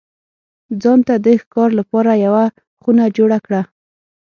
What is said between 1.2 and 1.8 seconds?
د ښکار